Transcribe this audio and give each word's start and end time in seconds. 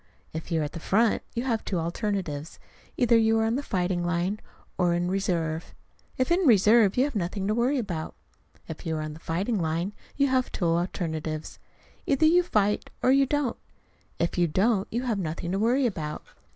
If 0.33 0.51
you 0.51 0.61
are 0.61 0.63
at 0.63 0.71
the 0.71 0.79
front, 0.79 1.21
you 1.35 1.43
have 1.43 1.63
two 1.63 1.77
alternatives: 1.77 2.57
either 2.97 3.15
you 3.15 3.37
are 3.37 3.45
on 3.45 3.55
the 3.55 3.61
fighting 3.61 4.03
line 4.03 4.39
or 4.75 4.95
in 4.95 5.11
reserve. 5.11 5.75
If 6.17 6.31
in 6.31 6.39
reserve, 6.47 6.97
you 6.97 7.03
have 7.03 7.13
nothing 7.15 7.45
to 7.47 7.53
worry 7.53 7.77
about. 7.77 8.15
If 8.67 8.83
you 8.83 8.95
are 8.95 9.01
on 9.01 9.13
the 9.13 9.19
fighting 9.19 9.59
line, 9.61 9.93
you 10.17 10.25
have 10.25 10.51
two 10.51 10.65
alternatives: 10.65 11.59
either 12.07 12.25
you 12.25 12.41
fight 12.41 12.89
or 13.03 13.11
you 13.11 13.27
don't. 13.27 13.57
If 14.17 14.39
you 14.39 14.47
don't, 14.47 14.87
you 14.89 15.03
have 15.03 15.19
nothing 15.19 15.51
to 15.51 15.59
worry 15.59 15.85
about. 15.85 16.23